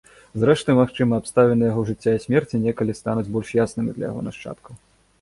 Зрэшты, 0.43 0.75
магчыма, 0.79 1.19
абставіны 1.21 1.69
яго 1.71 1.85
жыцця 1.91 2.11
і 2.15 2.23
смерці 2.25 2.63
некалі 2.65 2.99
стануць 3.03 3.29
больш 3.39 3.55
яснымі 3.63 3.91
для 4.01 4.05
яго 4.15 4.29
нашчадкаў. 4.31 4.73